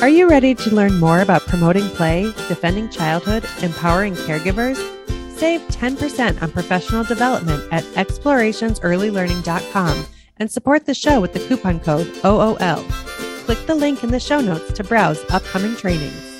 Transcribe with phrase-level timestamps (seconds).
[0.00, 4.74] Are you ready to learn more about promoting play, defending childhood, empowering caregivers?
[5.38, 10.06] Save 10% on professional development at explorationsearlylearning.com
[10.38, 12.82] and support the show with the coupon code OOL.
[13.44, 16.33] Click the link in the show notes to browse upcoming trainings.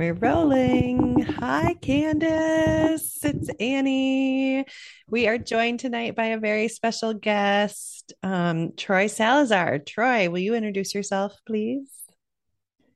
[0.00, 1.20] We're rolling.
[1.20, 3.22] Hi, Candis.
[3.22, 4.64] It's Annie.
[5.06, 9.78] We are joined tonight by a very special guest, um, Troy Salazar.
[9.80, 11.90] Troy, will you introduce yourself, please?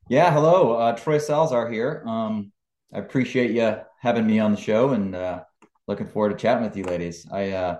[0.09, 0.77] Yeah, hello.
[0.77, 2.03] Uh, Troy Salazar here.
[2.07, 2.51] Um,
[2.91, 5.43] I appreciate you having me on the show and uh,
[5.87, 7.27] looking forward to chatting with you ladies.
[7.31, 7.77] I uh,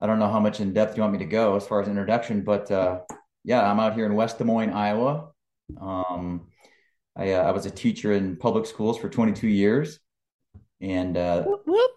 [0.00, 1.88] I don't know how much in depth you want me to go as far as
[1.88, 3.00] introduction, but uh,
[3.44, 5.28] yeah, I'm out here in West Des Moines, Iowa.
[5.78, 6.49] Um,
[7.20, 10.00] I, uh, I was a teacher in public schools for 22 years,
[10.80, 11.90] and uh, Whoop, whoop.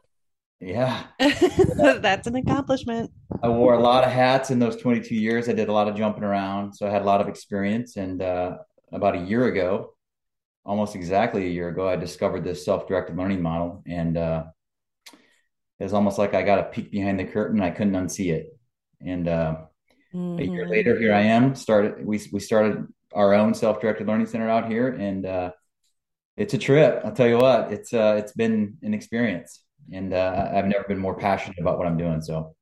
[0.59, 3.09] yeah, That's an accomplishment.
[3.41, 5.47] I wore a lot of hats in those 22 years.
[5.47, 7.95] I did a lot of jumping around, so I had a lot of experience.
[7.95, 8.57] And uh,
[8.91, 9.93] about a year ago,
[10.65, 14.43] almost exactly a year ago, I discovered this self-directed learning model, and uh,
[15.79, 17.61] it was almost like I got a peek behind the curtain.
[17.61, 18.47] I couldn't unsee it,
[18.99, 19.55] and uh,
[20.13, 20.69] a year Mhm.
[20.69, 21.55] later, here I am.
[21.55, 25.51] Started we we started our own self-directed learning center out here, and uh,
[26.37, 27.01] it's a trip.
[27.05, 30.99] I'll tell you what, it's uh, it's been an experience, and uh, I've never been
[30.99, 32.21] more passionate about what I'm doing.
[32.21, 32.55] So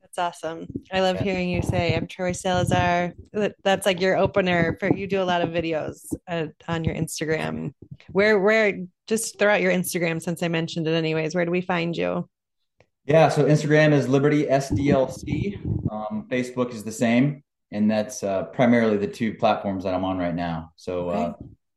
[0.00, 0.66] That's awesome.
[0.92, 1.24] I love yeah.
[1.24, 3.12] hearing you say, I'm Troy Salazar.
[3.62, 7.72] That's like your opener for you do a lot of videos uh, on your Instagram.
[8.10, 11.34] Where, where, just throw out your Instagram since I mentioned it anyways.
[11.34, 12.28] Where do we find you?
[13.06, 15.62] Yeah, so Instagram is Liberty SDLC.
[15.92, 17.43] Um, Facebook is the same,
[17.74, 20.70] and that's uh, primarily the two platforms that I'm on right now.
[20.76, 21.22] So Okay.
[21.24, 21.32] uh,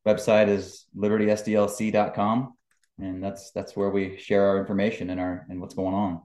[0.08, 2.54] website is libertysdlc.com,
[3.00, 6.22] and that's that's where we share our information and our and what's going on.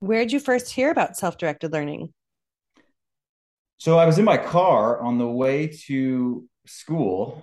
[0.00, 2.12] Where did you first hear about self-directed learning?
[3.78, 7.42] So I was in my car on the way to school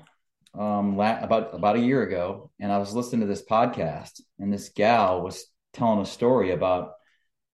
[0.53, 4.53] um, la- about about a year ago, and I was listening to this podcast, and
[4.53, 6.91] this gal was telling a story about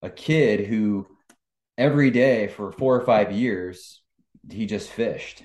[0.02, 1.08] a kid who
[1.82, 4.04] every day for four or five years
[4.50, 5.44] he just fished.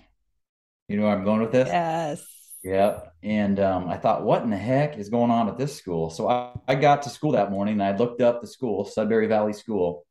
[0.87, 1.69] You know where I'm going with this?
[1.69, 2.27] Yes.
[2.63, 3.15] Yep.
[3.23, 6.11] And um, I thought, what in the heck is going on at this school?
[6.11, 9.29] So I, I got to school that morning and I looked up the school, Sudbury
[9.29, 10.05] Valley School,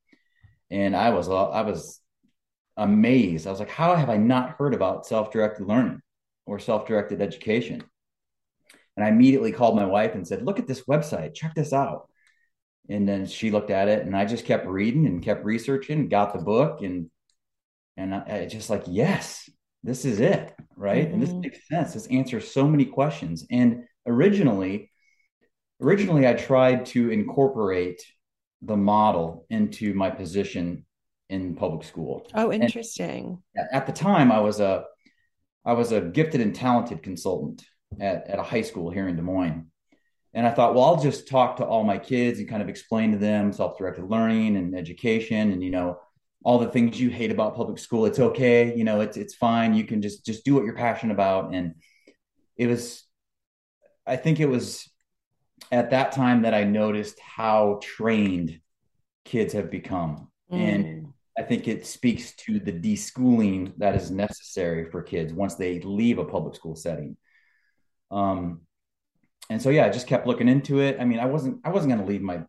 [0.71, 2.01] and I was I was
[2.75, 3.45] amazed.
[3.45, 6.01] I was like, how have I not heard about self-directed learning
[6.47, 7.83] or self-directed education?
[8.97, 12.09] And I immediately called my wife and said, look at this website, check this out.
[12.89, 16.33] And then she looked at it and I just kept reading and kept researching, got
[16.33, 17.09] the book and
[17.97, 19.49] and I, I just like, yes,
[19.83, 21.09] this is it, right?
[21.09, 21.41] And this Mhm.
[21.43, 21.93] makes sense.
[21.93, 23.45] This answers so many questions.
[23.49, 24.91] And originally,
[25.81, 28.01] originally I tried to incorporate
[28.61, 30.85] the model into my position
[31.29, 32.27] in public school.
[32.33, 33.41] Oh, interesting.
[33.57, 34.85] at at the time, I was a
[35.65, 37.65] I was a gifted and talented consultant
[37.99, 39.65] at, at a high school here in Des Moines.
[40.35, 43.11] And I thought, well, I'll just talk to all my kids and kind of explain
[43.13, 45.99] to them self-directed learning and education and you know
[46.43, 48.05] all the things you hate about public school.
[48.05, 49.73] It's okay, you know, it's it's fine.
[49.73, 51.55] You can just just do what you're passionate about.
[51.55, 51.75] And
[52.57, 53.03] it was,
[54.05, 54.87] I think it was
[55.71, 58.59] at that time that I noticed how trained
[59.23, 60.29] kids have become.
[60.51, 61.11] And Mm.
[61.37, 66.17] I think it speaks to the deschooling that is necessary for kids once they leave
[66.17, 67.17] a public school setting.
[68.09, 68.61] Um,
[69.49, 70.97] and so yeah, I just kept looking into it.
[70.99, 72.41] I mean, I wasn't I wasn't going to leave my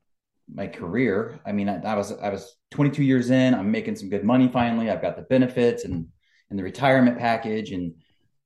[0.52, 1.40] my career.
[1.44, 3.54] I mean, I, I was I was 22 years in.
[3.54, 4.90] I'm making some good money finally.
[4.90, 6.08] I've got the benefits and
[6.50, 7.94] and the retirement package, and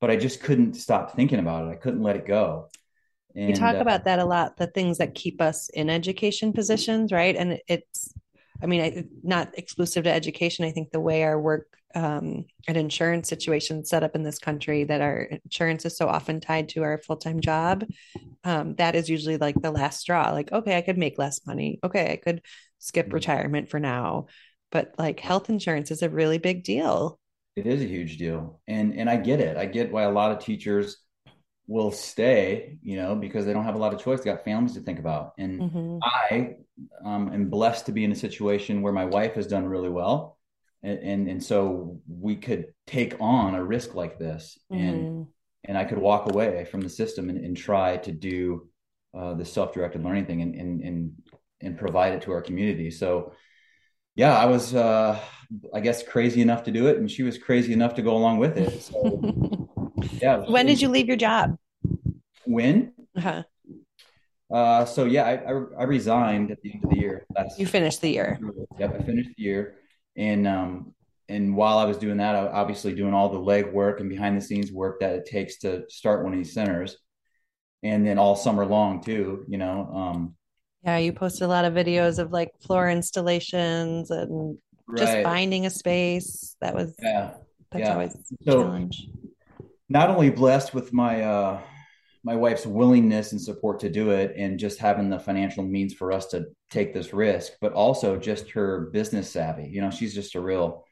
[0.00, 1.70] but I just couldn't stop thinking about it.
[1.70, 2.68] I couldn't let it go.
[3.34, 6.52] You And talk uh, about that a lot, the things that keep us in education
[6.52, 7.36] positions, right?
[7.36, 8.12] And it's,
[8.60, 10.64] I mean, I, not exclusive to education.
[10.64, 14.84] I think the way our work um, and insurance situation set up in this country,
[14.84, 17.84] that our insurance is so often tied to our full time job,
[18.44, 20.30] um, that is usually like the last straw.
[20.32, 21.78] Like, okay, I could make less money.
[21.84, 22.42] Okay, I could
[22.78, 23.12] skip Mhm.
[23.12, 24.26] retirement for now.
[24.72, 27.18] But like health insurance is a really big deal.
[27.56, 28.60] It is a huge deal.
[28.68, 29.56] And and I get it.
[29.56, 30.98] I get why a lot of teachers
[31.68, 34.20] will stay, you know, because they don't have a lot of choice.
[34.20, 35.34] They got families to think about.
[35.38, 36.56] And hmm I
[37.04, 40.38] um, am blessed to be in a situation where my wife has done really well.
[40.82, 45.22] And, and and so we could take on a risk like this and hmm
[45.64, 48.66] and I could walk away from the system and, and try to do
[49.14, 51.12] uh, the self-directed learning thing and, and and
[51.60, 52.90] and provide it to our community.
[52.90, 53.34] So
[54.14, 55.20] yeah, I was uh,
[55.74, 58.38] I guess crazy enough to do it, and she was crazy enough to go along
[58.38, 58.82] with it.
[58.82, 59.20] So
[60.22, 61.56] yeah, when did you leave your job?
[62.46, 62.92] when?
[63.16, 63.42] Uh-huh.
[64.52, 67.26] Uh, so yeah, I, I I resigned at the end of the year.
[67.56, 68.40] You finished the year.
[68.78, 69.76] Yep, I finished the year,
[70.20, 70.94] and um,
[71.30, 74.10] and while I was doing that, I was obviously doing all the leg work and
[74.10, 76.96] behind the scenes work that it takes to start one of these centers.
[77.82, 79.90] And then all summer long too, you know.
[79.94, 80.34] Um,
[80.84, 84.98] yeah, you posted a lot of videos of like floor installations and right.
[84.98, 86.54] just finding a space.
[86.60, 87.34] That was yeah,
[87.72, 87.92] that's yeah.
[87.92, 89.06] always a so, challenge.
[89.88, 91.60] Not only blessed with my uh
[92.22, 96.12] my wife's willingness and support to do it and just having the financial means for
[96.12, 99.68] us to take this risk, but also just her business savvy.
[99.70, 100.84] You know, she's just a real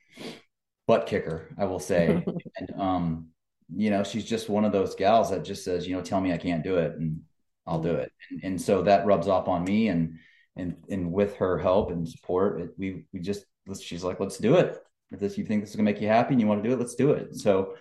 [0.87, 2.25] butt kicker, I will say.
[2.57, 3.27] and um,
[3.75, 6.33] you know, she's just one of those gals that just says, you know, tell me
[6.33, 7.21] I can't do it and
[7.67, 8.11] I'll do it.
[8.31, 10.19] And, and so that rubs off on me and
[10.57, 13.45] and and with her help and support, it, we we just
[13.81, 14.79] she's like, let's do it.
[15.13, 16.75] If this you think this is gonna make you happy and you want to do
[16.75, 17.37] it, let's do it.
[17.37, 17.75] So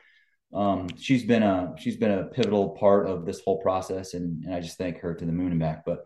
[0.53, 4.53] um, she's been a she's been a pivotal part of this whole process, and, and
[4.53, 5.83] I just thank her to the moon and back.
[5.85, 6.05] But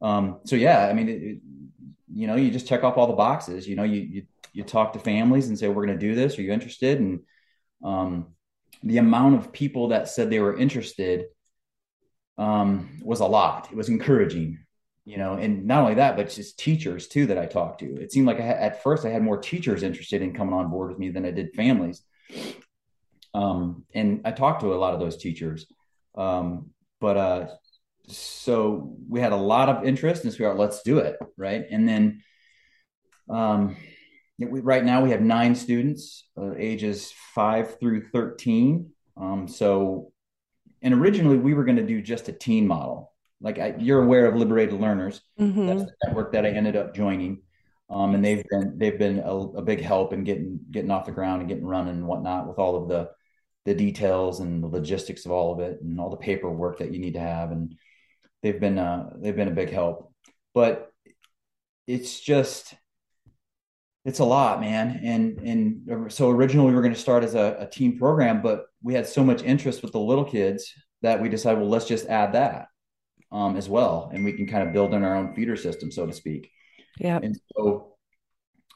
[0.00, 1.38] um, so yeah, I mean, it, it,
[2.12, 3.66] you know, you just check off all the boxes.
[3.66, 6.38] You know, you you you talk to families and say, we're going to do this.
[6.38, 7.00] Are you interested?
[7.00, 7.20] And
[7.82, 8.34] um,
[8.82, 11.26] the amount of people that said they were interested
[12.38, 13.68] um, was a lot.
[13.70, 14.58] It was encouraging,
[15.04, 17.96] you know, and not only that, but just teachers too that I talked to.
[17.96, 20.90] It seemed like I at first I had more teachers interested in coming on board
[20.90, 22.02] with me than I did families.
[23.34, 25.66] Um, and I talked to a lot of those teachers.
[26.14, 26.70] Um,
[27.00, 27.46] but uh,
[28.08, 31.16] so we had a lot of interest and so we are let's do it.
[31.36, 31.64] Right.
[31.70, 32.22] And then
[33.28, 33.76] um,
[34.38, 38.90] we, right now we have nine students, uh, ages five through 13.
[39.16, 40.12] Um, so,
[40.80, 43.12] and originally we were going to do just a teen model.
[43.40, 45.20] Like I, you're aware of Liberated Learners.
[45.40, 45.66] Mm-hmm.
[45.66, 47.42] That's the network that I ended up joining.
[47.90, 51.12] Um, and they've been they've been a, a, big help in getting getting off the
[51.12, 53.10] ground and getting running and whatnot with all of the
[53.64, 56.98] the details and the logistics of all of it and all the paperwork that you
[56.98, 57.52] need to have.
[57.52, 57.76] And
[58.42, 60.12] they've been uh, they've been a big help.
[60.54, 60.92] But
[61.86, 62.74] it's just
[64.04, 65.00] it's a lot man.
[65.02, 68.66] And and so originally we were going to start as a, a team program but
[68.82, 70.72] we had so much interest with the little kids
[71.02, 72.66] that we decided well let's just add that
[73.30, 74.10] um, as well.
[74.12, 76.50] And we can kind of build in our own feeder system so to speak.
[76.98, 77.91] Yeah and so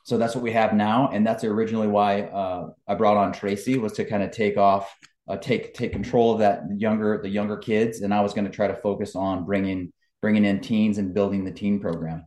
[0.07, 3.77] so that's what we have now and that's originally why uh, i brought on tracy
[3.79, 4.95] was to kind of take off
[5.29, 8.51] uh, take take control of that younger the younger kids and i was going to
[8.51, 9.93] try to focus on bringing
[10.27, 12.25] bringing in teens and building the teen program.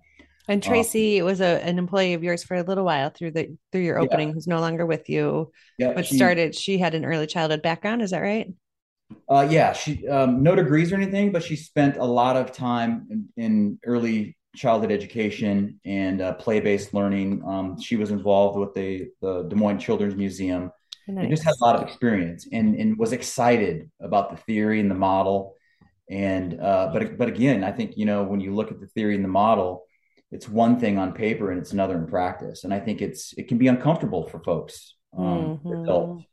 [0.48, 3.58] And tracy um, was a, an employee of yours for a little while through the
[3.72, 4.34] through your opening yeah.
[4.34, 5.52] who's no longer with you.
[5.78, 8.48] Yeah, but she, started she had an early childhood background is that right?
[9.28, 13.08] Uh, yeah she um, no degrees or anything but she spent a lot of time
[13.10, 17.44] in, in early childhood education and uh, play-based learning.
[17.46, 20.72] Um, she was involved with the, the Des Moines Children's Museum.
[21.08, 21.24] Nice.
[21.24, 24.92] And just had a lot of experience and, and was excited about the theory and
[24.92, 25.56] the model.
[26.08, 29.16] And uh, but but again, I think you know when you look at the theory
[29.16, 29.86] and the model,
[30.32, 32.64] it's one thing on paper and it's another in practice.
[32.64, 35.84] And I think it's it can be uncomfortable for folks, um, mm-hmm.
[35.84, 36.26] adults.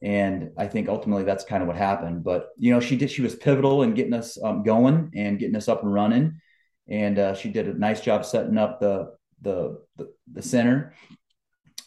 [0.00, 2.22] And I think ultimately that's kind of what happened.
[2.22, 5.56] But you know, she did she was pivotal in getting us um, going and getting
[5.56, 6.40] us up and running
[6.88, 10.94] and uh, she did a nice job setting up the the the, the center,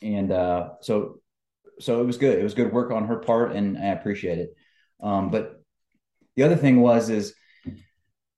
[0.02, 1.20] and uh, so
[1.80, 2.38] so it was good.
[2.38, 4.56] It was good work on her part, and I appreciate it.
[5.02, 5.62] Um, but
[6.36, 7.34] the other thing was is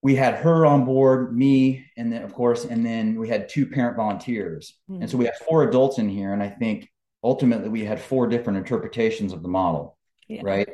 [0.01, 3.65] we had her on board, me, and then of course, and then we had two
[3.65, 5.01] parent volunteers, mm-hmm.
[5.01, 6.89] and so we have four adults in here, and I think
[7.23, 9.97] ultimately we had four different interpretations of the model,
[10.27, 10.41] yeah.
[10.43, 10.69] right?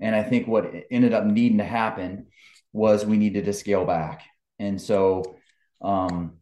[0.00, 2.26] And I think what ended up needing to happen
[2.72, 4.22] was we needed to scale back
[4.58, 5.36] and so
[5.80, 6.38] um,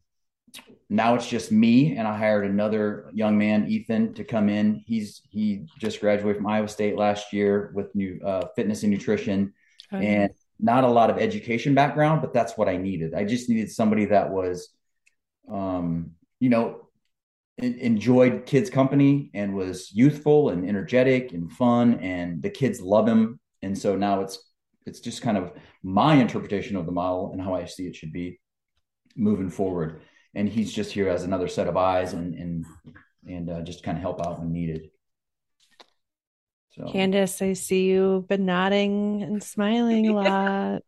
[0.88, 4.82] now it's just me, and I hired another young man, Ethan, to come in.
[4.86, 9.54] He's he just graduated from Iowa State last year with new uh, fitness and nutrition,
[9.92, 10.04] okay.
[10.06, 13.14] and not a lot of education background, but that's what I needed.
[13.14, 14.68] I just needed somebody that was,
[15.50, 16.88] um, you know,
[17.58, 23.38] enjoyed kids' company and was youthful and energetic and fun, and the kids love him.
[23.62, 24.49] And so now it's
[24.86, 28.12] it's just kind of my interpretation of the model and how I see it should
[28.12, 28.40] be
[29.16, 30.02] moving forward.
[30.34, 32.64] And he's just here as another set of eyes and and
[33.26, 34.90] and uh, just kind of help out when needed.
[36.70, 40.82] So, Candis, I see you've been nodding and smiling a lot.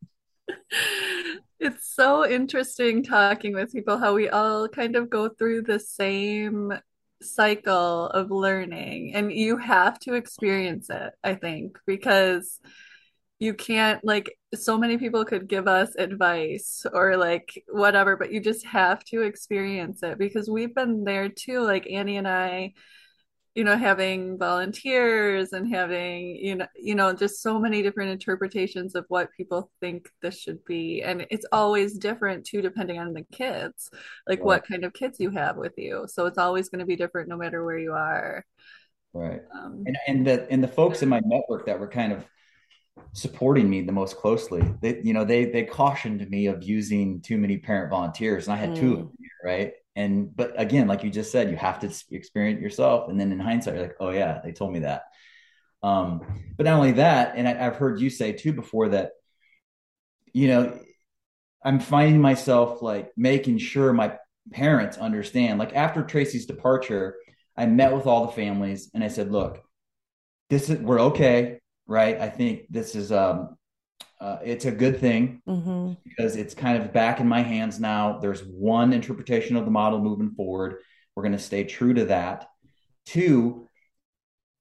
[1.61, 6.72] it's so interesting talking with people how we all kind of go through the same
[7.20, 12.58] cycle of learning and you have to experience it i think because
[13.42, 18.38] you can't like so many people could give us advice or like whatever but you
[18.38, 22.75] just have to experience it because we've been there too like Annie and I
[23.56, 28.94] you know having volunteers and having you know you know just so many different interpretations
[28.94, 31.02] of what people think this should be.
[31.02, 33.90] And it's always different too depending on the kids
[34.28, 36.04] like what kind of kids you have with you.
[36.06, 38.46] So it's always going to be different no matter where you are.
[39.12, 39.40] Right.
[39.52, 42.25] Um, and and the and the folks in my network that were kind of
[43.12, 47.38] supporting me the most closely, they you know they they cautioned me of using too
[47.38, 48.80] many parent volunteers, and I had mm.
[48.80, 49.02] two of mm.
[49.02, 49.72] them, right?
[49.94, 53.40] And but again, like you just said, you have to experience yourself, and then in
[53.40, 55.04] hindsight, you're like, oh yeah, they told me that.
[55.82, 59.11] Um, but not only that, and I, I've heard you say too before that,
[60.32, 60.78] you know,
[61.64, 64.16] I'm finding myself like making sure my
[64.52, 65.58] parents understand.
[65.58, 67.16] Like after Tracy's departure,
[67.56, 69.61] I met with all the families and I said, look,
[70.50, 72.19] this is we're okay, right?
[72.21, 73.57] I think this is um
[74.21, 75.95] uh, it's a good thing mm-hmm.
[76.05, 78.19] because it's kind of back in my hands now.
[78.21, 80.77] There's one interpretation of the model moving forward.
[81.17, 82.49] We're going to stay true to that.
[83.05, 83.69] Two,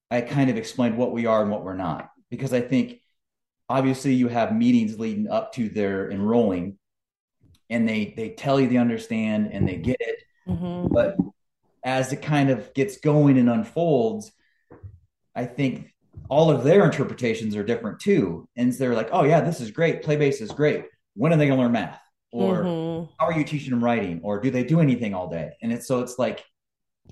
[0.09, 3.01] I kind of explained what we are and what we're not because I think
[3.69, 6.79] obviously you have meetings leading up to their enrolling
[7.69, 10.91] and they they tell you they understand and they get it mm-hmm.
[10.91, 11.17] but
[11.83, 14.31] as it kind of gets going and unfolds,
[15.35, 15.90] I think
[16.31, 18.47] all of their interpretations are different too.
[18.55, 20.01] And they're like, oh, yeah, this is great.
[20.01, 20.85] Play base is great.
[21.13, 21.99] When are they going to learn math?
[22.31, 23.11] Or mm-hmm.
[23.19, 24.21] how are you teaching them writing?
[24.23, 25.51] Or do they do anything all day?
[25.61, 26.45] And it's so it's like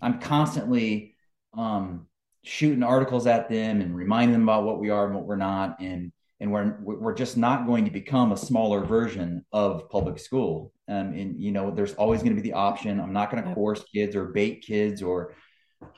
[0.01, 1.17] I'm constantly
[1.53, 2.07] um,
[2.45, 5.81] shooting articles at them and reminding them about what we are and what we're not.
[5.81, 10.71] And and we're we're just not going to become a smaller version of public school.
[10.87, 13.01] Um, and you know, there's always going to be the option.
[13.01, 15.35] I'm not going to coerce kids or bait kids or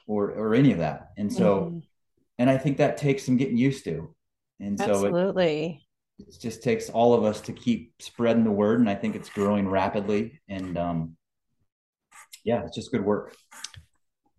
[0.08, 1.10] or or any of that.
[1.18, 1.80] And so, mm-hmm.
[2.42, 4.16] And I think that takes some getting used to.
[4.60, 5.86] And so, absolutely,
[6.18, 8.80] it, it, just takes all of us to keep spreading the word.
[8.80, 10.42] And I think it's growing rapidly.
[10.50, 11.16] And um,
[12.44, 13.36] yeah, it's just good work.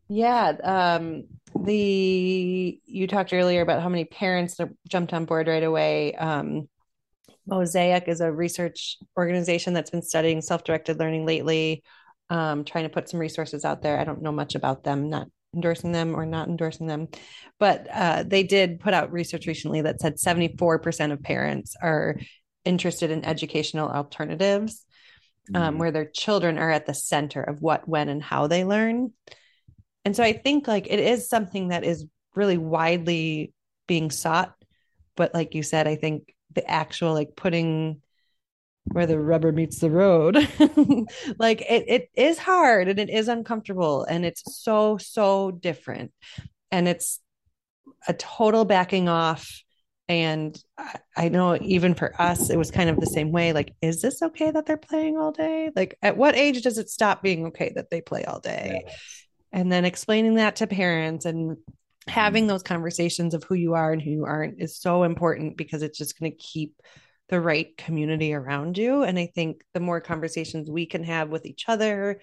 [0.08, 0.52] Yeah.
[0.64, 6.16] Um, the you talked earlier about how many parents jumped on board right away.
[6.16, 6.68] Um,
[7.46, 11.84] Mosaic is a research organization that's been studying self-directed learning lately,
[12.30, 14.00] um, trying to put some resources out there.
[14.00, 17.08] I don't know much about them, not endorsing them or not endorsing them,
[17.58, 22.16] but uh, they did put out research recently that said 74% of parents are
[22.64, 24.84] interested in educational alternatives
[25.54, 25.78] um, mm-hmm.
[25.78, 29.12] where their children are at the center of what, when, and how they learn.
[30.04, 33.52] And so i think like it is something that is really widely
[33.86, 34.54] being sought.
[35.16, 38.00] But like you said i think the actual like putting
[38.84, 40.36] where the rubber meets the road.
[41.38, 46.12] Like it, it is hard and it is uncomfortable and it's so so different.
[46.70, 47.20] And it's
[48.06, 49.62] a total backing off.
[50.08, 50.58] And
[51.16, 54.20] I know even for us it was kind of the same way like is this
[54.20, 55.70] okay that they're playing all day?
[55.74, 58.82] Like at what age does it stop being okay that they play all day?
[58.84, 58.92] Yeah.
[59.52, 61.56] And then explaining that to parents and
[62.08, 65.82] having those conversations of who you are and who you aren't is so important because
[65.82, 66.74] it's just going to keep
[67.28, 69.02] the right community around you.
[69.02, 72.20] And i think the more conversations we can have with each other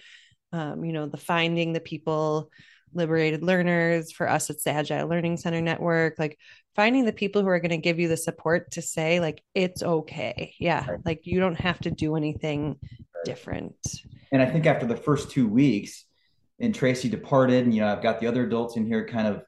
[0.51, 2.50] um, you know the finding the people
[2.94, 6.39] liberated learners for us it's the agile learning center network like
[6.75, 9.84] finding the people who are going to give you the support to say like it's
[9.84, 10.56] okay.
[10.60, 11.06] Yeah right.
[11.06, 12.77] like you don't have to do anything
[13.25, 13.75] different.
[14.32, 16.06] And i think after the first two weeks
[16.62, 19.44] and Tracy departed, and you know I've got the other adults in here kind of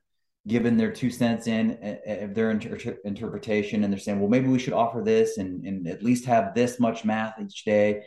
[0.48, 4.60] giving their two cents in of their inter- interpretation, and they're saying, well, maybe we
[4.60, 8.03] should offer this and and at least have this much math each day.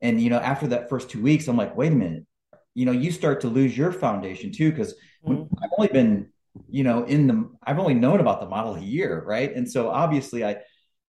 [0.00, 2.26] And you know, after that first two weeks, I'm like, wait a minute,
[2.74, 4.94] you know, you start to lose your foundation too because
[5.26, 5.54] mm-hmm.
[5.62, 6.30] I've only been,
[6.68, 9.54] you know, in the I've only known about the model a year, right?
[9.54, 10.56] And so obviously, I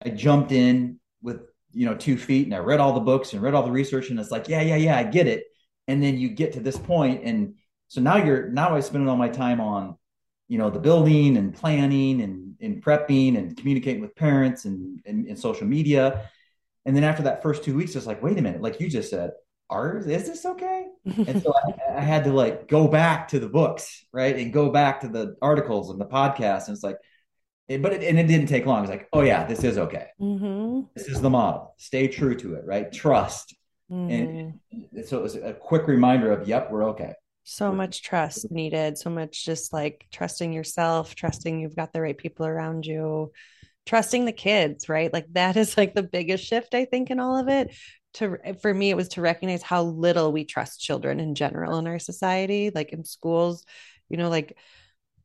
[0.04, 3.42] I jumped in with you know two feet and I read all the books and
[3.42, 5.44] read all the research, and it's like, yeah, yeah, yeah, I get it
[5.90, 7.56] and then you get to this point and
[7.88, 9.98] so now you're now i spend all my time on
[10.50, 15.26] you know the building and planning and, and prepping and communicating with parents and, and,
[15.28, 16.28] and social media.
[16.86, 19.10] And then after that first two weeks it's like wait a minute like you just
[19.10, 19.32] said
[19.70, 20.88] are is this okay?
[21.06, 24.36] And so I, I, had to like go back to the books right?
[24.36, 26.68] And go back to the articles and the podcasts.
[26.68, 26.98] And it's like
[27.68, 28.82] it, but it, and it didn't take long.
[28.82, 30.08] It's like oh yeah this is okay.
[30.20, 30.88] Mm-hmm.
[30.96, 31.76] this is the model.
[31.78, 32.92] Stay true to it right?
[32.92, 33.56] Trust.
[33.92, 34.54] Mm.
[34.72, 37.14] And so it was a quick reminder of, yep, we're okay.
[37.44, 38.98] So much trust needed.
[38.98, 43.32] So much just like trusting yourself, trusting you've got the right people around you,
[43.86, 45.12] trusting the kids, right?
[45.12, 47.76] Like that is like the biggest shift, I think, in all of it.
[48.16, 51.80] To eh, for me, it was to recognize how little we trust children in general
[51.80, 53.66] in our society, like in schools,
[54.10, 54.58] you know, like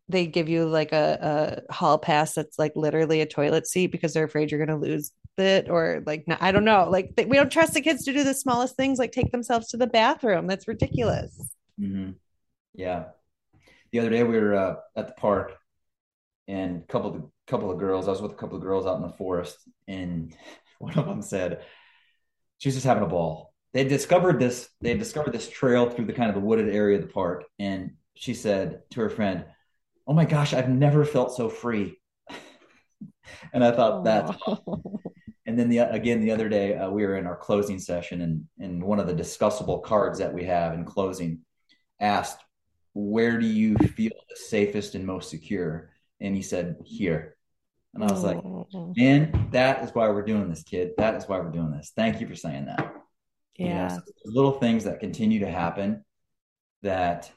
[0.08, 4.12] they give you like a, a hall pass that's like literally a toilet seat because
[4.12, 7.36] they're afraid you're going to lose it or like i don't know like they, we
[7.36, 10.46] don't trust the kids to do the smallest things like take themselves to the bathroom
[10.46, 12.10] that's ridiculous mm-hmm.
[12.74, 13.04] yeah
[13.92, 15.56] the other day we were uh, at the park
[16.48, 18.96] and a couple of couple of girls i was with a couple of girls out
[18.96, 20.34] in the forest and
[20.78, 21.64] one of them said
[22.58, 26.12] she was just having a ball they discovered this they discovered this trail through the
[26.12, 29.44] kind of the wooded area of the park and she said to her friend
[30.06, 31.98] oh my gosh, I've never felt so free.
[33.52, 34.36] and I thought that.
[35.46, 38.44] And then the again the other day uh, we were in our closing session, and
[38.58, 41.40] and one of the discussable cards that we have in closing
[42.04, 42.38] asked,
[42.92, 47.36] "Where do you feel the safest and most secure?" And he said, "Here."
[47.94, 48.94] And I was like, oh.
[48.96, 50.92] "Man, that is why we're doing this, kid.
[50.98, 51.92] That is why we're doing this.
[51.94, 52.94] Thank you for saying that."
[53.56, 56.04] Yeah, you know, so little things that continue to happen
[56.82, 57.30] that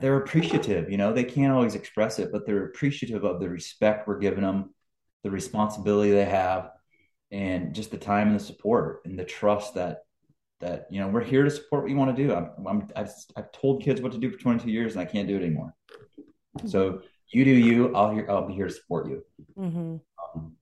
[0.00, 0.90] they're appreciative.
[0.90, 4.42] You know, they can't always express it, but they're appreciative of the respect we're giving
[4.42, 4.74] them,
[5.22, 6.70] the responsibility they have,
[7.30, 10.04] and just the time and the support and the trust that
[10.60, 12.34] that you know we're here to support what you want to do.
[12.34, 15.28] I'm, I'm I've, I've told kids what to do for 22 years, and I can't
[15.28, 15.74] do it anymore.
[16.66, 17.94] So you do you.
[17.94, 18.26] I'll here.
[18.28, 19.22] I'll be here to support you.
[19.58, 19.96] Mm-hmm.
[20.34, 20.52] Um,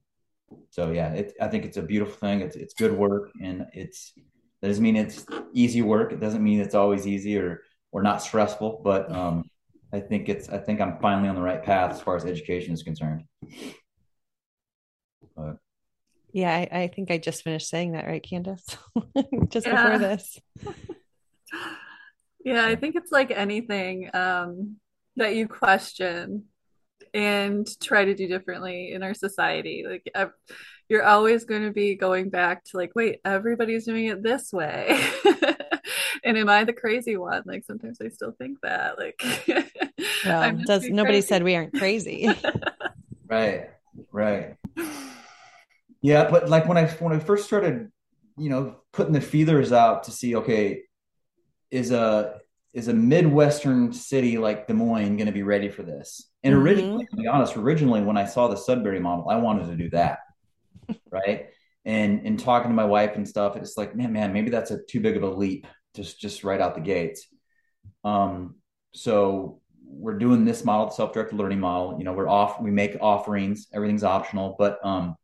[0.69, 2.41] so yeah, it, I think it's a beautiful thing.
[2.41, 4.13] It's it's good work, and it's
[4.61, 6.11] that doesn't mean it's easy work.
[6.11, 9.43] It doesn't mean it's always easy or or not stressful, but um,
[9.91, 12.73] I think it's I think I'm finally on the right path as far as education
[12.73, 13.23] is concerned.
[15.35, 15.57] But.
[16.33, 18.75] Yeah, I, I, think I just finished saying that, right, Candis?
[19.49, 19.83] just yeah.
[19.83, 20.39] before this.
[22.43, 24.77] yeah, I think it's like anything um,
[25.15, 26.45] that you question
[27.13, 29.85] and try to do differently in our society.
[29.87, 30.11] Like,
[30.89, 34.99] you're always going to be going back to like, wait, everybody's doing it this way.
[36.23, 37.43] and am I the crazy one?
[37.45, 38.97] Like sometimes I still think that.
[38.97, 39.21] Like,
[40.25, 41.27] well, does nobody crazy.
[41.27, 42.27] said we aren't crazy?
[43.27, 43.69] right,
[44.11, 44.55] right.
[46.03, 47.89] Yeah, but like when I when I first started,
[48.37, 50.83] you know, putting the feelers out to see, okay,
[51.71, 52.39] is a
[52.73, 56.29] is a midwestern city like Des Moines going to be ready for this?
[56.43, 56.63] And mm-hmm.
[56.63, 59.89] originally, to be honest, originally when I saw the Sudbury model, I wanted to do
[59.91, 60.19] that,
[61.09, 61.47] right?
[61.85, 64.83] And in talking to my wife and stuff, it's like, man, man, maybe that's a
[64.83, 67.27] too big of a leap just just right out the gates.
[68.03, 68.55] Um,
[68.93, 71.97] so we're doing this model, the self-directed learning model.
[71.97, 75.15] You know, we're off, we make offerings, everything's optional, but um,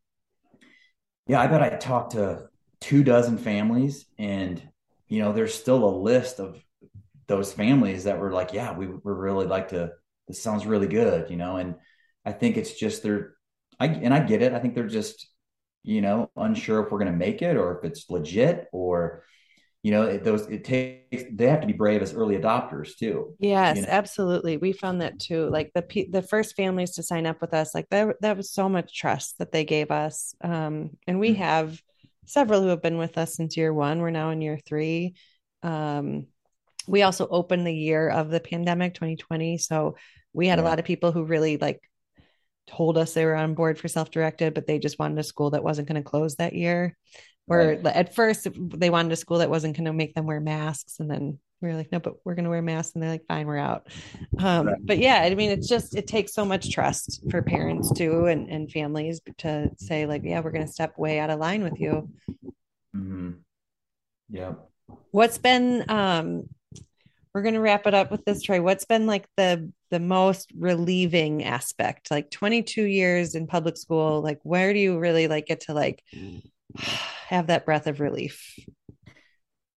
[1.30, 2.48] yeah, I bet I talked to
[2.80, 4.60] two dozen families, and
[5.06, 6.60] you know, there's still a list of
[7.28, 9.92] those families that were like, yeah, we we really like to.
[10.26, 11.76] This sounds really good, you know, and
[12.24, 13.34] I think it's just they're,
[13.78, 14.54] I and I get it.
[14.54, 15.28] I think they're just,
[15.84, 19.22] you know, unsure if we're going to make it or if it's legit or
[19.82, 23.34] you know it, those it takes they have to be brave as early adopters too
[23.38, 23.88] yes you know?
[23.88, 27.74] absolutely we found that too like the the first families to sign up with us
[27.74, 31.42] like that that was so much trust that they gave us um, and we mm-hmm.
[31.42, 31.80] have
[32.26, 35.14] several who have been with us since year one we're now in year three
[35.62, 36.26] um,
[36.86, 39.96] we also opened the year of the pandemic 2020 so
[40.32, 40.64] we had yeah.
[40.64, 41.80] a lot of people who really like
[42.66, 45.64] told us they were on board for self-directed but they just wanted a school that
[45.64, 46.96] wasn't going to close that year
[47.50, 47.86] where right.
[47.96, 51.10] at first they wanted a school that wasn't going to make them wear masks and
[51.10, 53.44] then we were like no but we're going to wear masks and they're like fine
[53.44, 53.88] we're out
[54.38, 54.76] um, right.
[54.84, 58.48] but yeah i mean it's just it takes so much trust for parents too and,
[58.48, 61.80] and families to say like yeah we're going to step way out of line with
[61.80, 62.08] you
[62.96, 63.32] mm-hmm.
[64.28, 64.52] yeah
[65.10, 66.44] what's been um
[67.34, 70.52] we're going to wrap it up with this troy what's been like the the most
[70.56, 75.62] relieving aspect like 22 years in public school like where do you really like get
[75.62, 76.04] to like
[77.28, 78.58] have that breath of relief?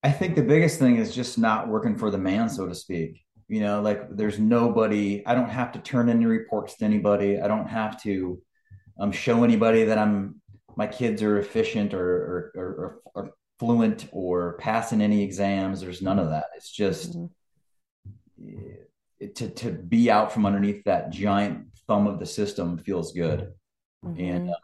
[0.03, 3.21] I think the biggest thing is just not working for the man, so to speak.
[3.47, 7.39] You know, like there's nobody, I don't have to turn in reports to anybody.
[7.39, 8.41] I don't have to
[8.99, 10.41] um, show anybody that I'm,
[10.75, 15.81] my kids are efficient or, or, or, or fluent or passing any exams.
[15.81, 16.45] There's none of that.
[16.55, 18.47] It's just mm-hmm.
[19.35, 23.53] to, to be out from underneath that giant thumb of the system feels good.
[24.03, 24.19] Mm-hmm.
[24.19, 24.55] And um,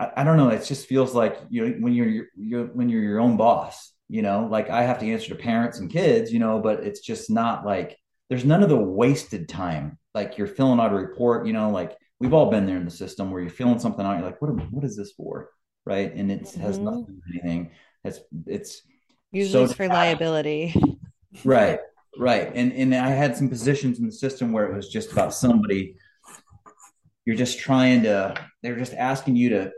[0.00, 0.48] I, I don't know.
[0.48, 3.92] It just feels like you know when you're, you're when you're your own boss.
[4.08, 6.32] You know, like I have to answer to parents and kids.
[6.32, 7.96] You know, but it's just not like
[8.28, 9.98] there's none of the wasted time.
[10.14, 11.46] Like you're filling out a report.
[11.46, 14.14] You know, like we've all been there in the system where you're filling something out.
[14.14, 14.50] You're like, what?
[14.72, 15.50] What is this for?
[15.84, 16.12] Right?
[16.12, 16.60] And it mm-hmm.
[16.60, 17.70] has nothing to do with anything.
[18.04, 18.82] It's it's
[19.30, 20.74] usually so for liability.
[21.44, 21.78] Right.
[22.18, 22.50] Right.
[22.56, 25.94] And and I had some positions in the system where it was just about somebody.
[27.24, 28.34] You're just trying to.
[28.64, 29.70] They're just asking you to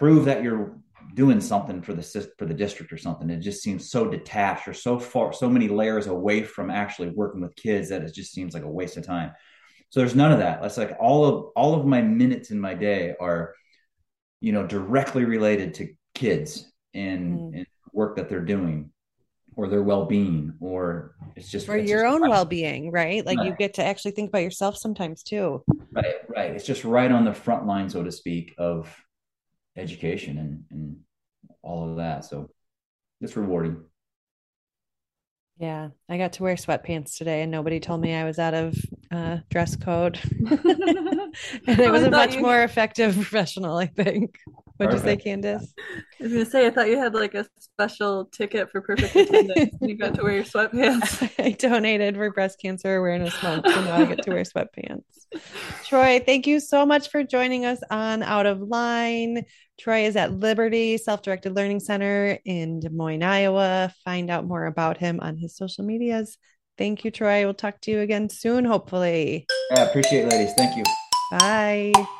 [0.00, 0.78] prove that you're
[1.14, 2.02] doing something for the
[2.38, 3.28] for the district or something.
[3.28, 7.42] It just seems so detached or so far, so many layers away from actually working
[7.42, 9.32] with kids that it just seems like a waste of time.
[9.90, 10.62] So there's none of that.
[10.62, 13.54] That's like all of all of my minutes in my day are,
[14.40, 17.56] you know, directly related to kids and, mm.
[17.58, 18.90] and work that they're doing
[19.56, 22.30] or their well-being or it's just for your just own right.
[22.30, 23.48] well-being right like right.
[23.48, 27.24] you get to actually think about yourself sometimes too right right it's just right on
[27.24, 28.96] the front line so to speak of
[29.80, 30.96] education and, and
[31.62, 32.24] all of that.
[32.24, 32.50] So
[33.20, 33.82] it's rewarding.
[35.58, 38.74] Yeah, I got to wear sweatpants today, and nobody told me I was out of
[39.10, 40.18] uh, dress code.
[40.50, 44.38] and it was a much you- more effective professional, I think.
[44.78, 45.44] What'd you say, Perfect.
[45.44, 45.74] Candis?
[46.18, 49.74] I was gonna say, I thought you had like a special ticket for perfect attendance.
[49.78, 51.30] and you got to wear your sweatpants.
[51.44, 55.02] I donated for breast cancer awareness month, so now I get to wear sweatpants.
[55.84, 59.44] Troy, thank you so much for joining us on Out of Line.
[59.80, 63.92] Troy is at Liberty Self Directed Learning Center in Des Moines, Iowa.
[64.04, 66.36] Find out more about him on his social medias.
[66.76, 67.44] Thank you, Troy.
[67.44, 69.46] We'll talk to you again soon, hopefully.
[69.70, 70.52] Yeah, appreciate it, ladies.
[70.54, 70.84] Thank you.
[71.30, 72.19] Bye.